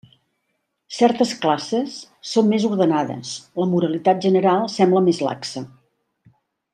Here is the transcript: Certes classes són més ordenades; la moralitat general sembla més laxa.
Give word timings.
Certes 0.99 1.33
classes 1.43 1.99
són 2.31 2.49
més 2.53 2.65
ordenades; 2.71 3.35
la 3.63 3.67
moralitat 3.77 4.27
general 4.27 4.65
sembla 4.81 5.05
més 5.11 5.21
laxa. 5.29 5.67